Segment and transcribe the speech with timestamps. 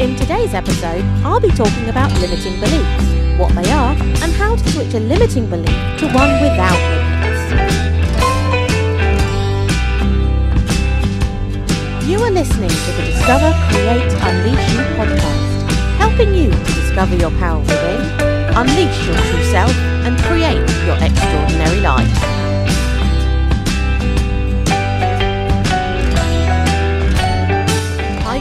[0.00, 4.68] In today's episode, I'll be talking about limiting beliefs, what they are, and how to
[4.70, 7.52] switch a limiting belief to one without limits.
[12.08, 17.32] You are listening to the Discover, Create, Unleash You podcast, helping you to discover your
[17.32, 18.00] power within,
[18.56, 19.76] unleash your true self,
[20.06, 22.39] and create your extraordinary life.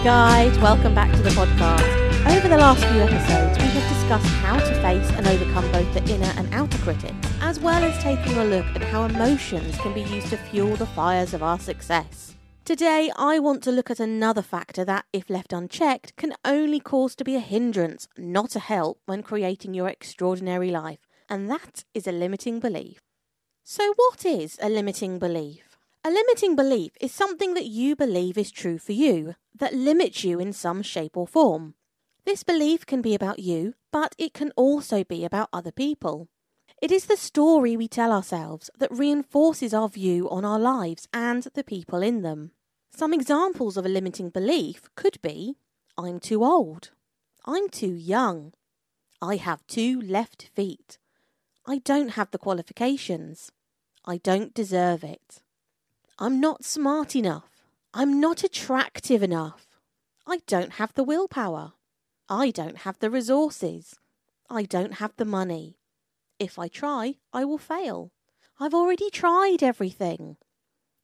[0.04, 2.38] Guys, welcome back to the podcast.
[2.38, 6.02] Over the last few episodes, we have discussed how to face and overcome both the
[6.10, 10.04] inner and outer critic, as well as taking a look at how emotions can be
[10.04, 12.34] used to fuel the fires of our success.
[12.64, 17.14] Today, I want to look at another factor that, if left unchecked, can only cause
[17.16, 22.08] to be a hindrance, not a help, when creating your extraordinary life, and that is
[22.08, 23.02] a limiting belief.
[23.66, 25.69] So, what is a limiting belief?
[26.02, 30.40] A limiting belief is something that you believe is true for you, that limits you
[30.40, 31.74] in some shape or form.
[32.26, 36.30] This belief can be about you, but it can also be about other people.
[36.82, 41.44] It is the story we tell ourselves that reinforces our view on our lives and
[41.54, 42.52] the people in them.
[42.92, 45.58] Some examples of a limiting belief could be
[45.98, 46.92] I'm too old,
[47.46, 48.54] I'm too young,
[49.22, 50.98] I have two left feet,
[51.68, 53.52] I don't have the qualifications,
[54.06, 55.42] I don't deserve it.
[56.22, 57.50] I'm not smart enough.
[57.94, 59.68] I'm not attractive enough.
[60.28, 61.72] I don't have the willpower.
[62.28, 63.96] I don't have the resources.
[64.50, 65.78] I don't have the money.
[66.38, 68.12] If I try, I will fail.
[68.60, 70.36] I've already tried everything.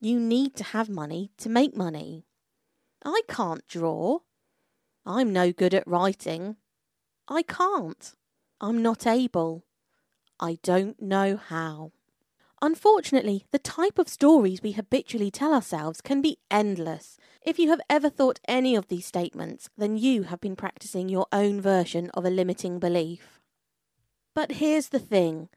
[0.01, 2.25] You need to have money to make money.
[3.05, 4.19] I can't draw.
[5.05, 6.57] I'm no good at writing.
[7.29, 8.11] I can't.
[8.59, 9.63] I'm not able.
[10.41, 11.93] I don't know how.
[12.61, 17.17] Unfortunately, the type of stories we habitually tell ourselves can be endless.
[17.41, 21.27] If you have ever thought any of these statements, then you have been practicing your
[21.31, 23.39] own version of a limiting belief.
[24.33, 25.49] But here's the thing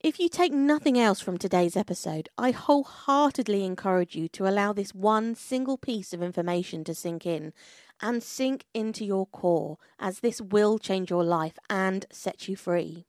[0.00, 4.94] if you take nothing else from today's episode, I wholeheartedly encourage you to allow this
[4.94, 7.52] one single piece of information to sink in
[8.00, 13.06] and sink into your core, as this will change your life and set you free.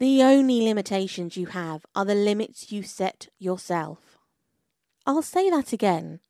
[0.00, 4.16] The only limitations you have are the limits you set yourself.
[5.04, 6.20] I'll say that again.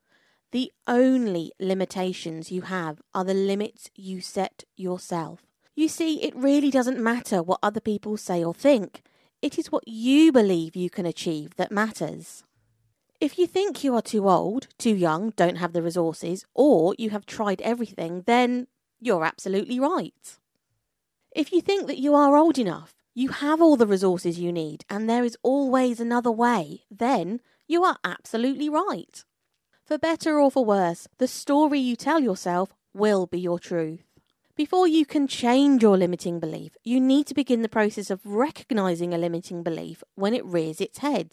[0.52, 5.40] The only limitations you have are the limits you set yourself.
[5.74, 9.02] You see, it really doesn't matter what other people say or think.
[9.42, 12.44] It is what you believe you can achieve that matters.
[13.20, 17.10] If you think you are too old, too young, don't have the resources, or you
[17.10, 18.68] have tried everything, then
[18.98, 20.38] you're absolutely right.
[21.36, 24.84] If you think that you are old enough, you have all the resources you need,
[24.88, 29.24] and there is always another way, then you are absolutely right.
[29.84, 34.04] For better or for worse, the story you tell yourself will be your truth.
[34.54, 39.12] Before you can change your limiting belief, you need to begin the process of recognizing
[39.12, 41.32] a limiting belief when it rears its head.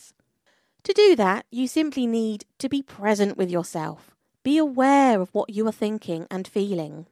[0.85, 4.15] To do that, you simply need to be present with yourself.
[4.41, 7.05] Be aware of what you are thinking and feeling.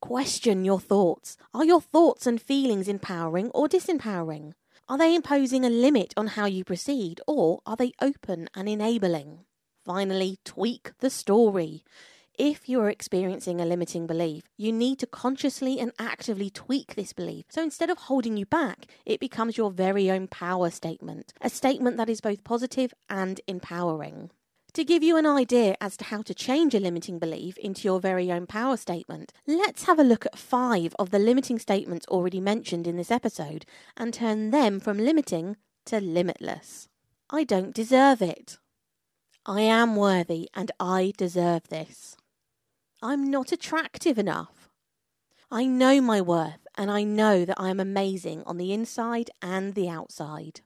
[0.00, 1.36] Question your thoughts.
[1.52, 4.54] Are your thoughts and feelings empowering or disempowering?
[4.88, 9.40] Are they imposing a limit on how you proceed or are they open and enabling?
[9.84, 11.84] Finally, tweak the story.
[12.38, 17.12] If you are experiencing a limiting belief, you need to consciously and actively tweak this
[17.12, 17.44] belief.
[17.50, 21.98] So instead of holding you back, it becomes your very own power statement, a statement
[21.98, 24.30] that is both positive and empowering.
[24.74, 27.98] To give you an idea as to how to change a limiting belief into your
[27.98, 32.40] very own power statement, let's have a look at five of the limiting statements already
[32.40, 33.66] mentioned in this episode
[33.96, 36.88] and turn them from limiting to limitless.
[37.30, 38.58] I don't deserve it.
[39.44, 42.16] I am worthy and I deserve this.
[43.02, 44.70] I'm not attractive enough.
[45.50, 49.74] I know my worth and I know that I am amazing on the inside and
[49.74, 50.60] the outside.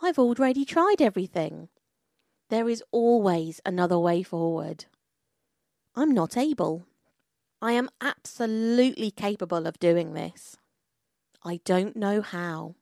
[0.00, 1.68] I've already tried everything.
[2.48, 4.84] There is always another way forward.
[5.94, 6.86] I'm not able.
[7.60, 10.56] I am absolutely capable of doing this.
[11.44, 12.76] I don't know how.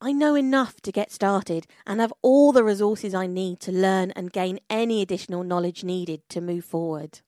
[0.00, 4.12] I know enough to get started and have all the resources I need to learn
[4.12, 7.20] and gain any additional knowledge needed to move forward.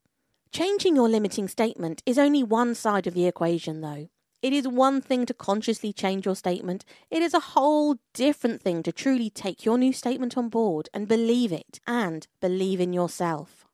[0.52, 4.08] Changing your limiting statement is only one side of the equation, though.
[4.42, 8.82] It is one thing to consciously change your statement, it is a whole different thing
[8.82, 13.64] to truly take your new statement on board and believe it and believe in yourself.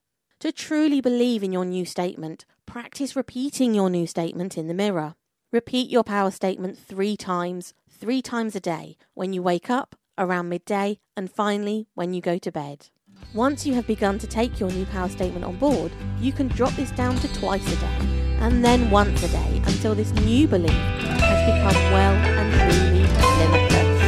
[0.40, 5.14] To truly believe in your new statement, practice repeating your new statement in the mirror.
[5.50, 10.50] Repeat your power statement three times, three times a day, when you wake up, around
[10.50, 12.88] midday, and finally when you go to bed.
[13.32, 15.90] Once you have begun to take your new power statement on board,
[16.20, 19.94] you can drop this down to twice a day, and then once a day until
[19.94, 23.02] this new belief has become well and truly
[23.38, 23.98] limitless.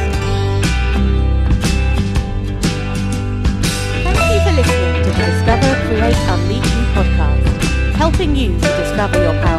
[4.03, 9.21] Thank you for listening to the Discover, Create, Unleash You podcast, helping you to discover
[9.21, 9.50] your power